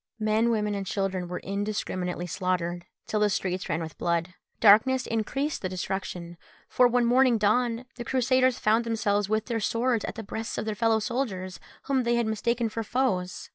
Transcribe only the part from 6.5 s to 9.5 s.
for when morning dawned the Crusaders found themselves with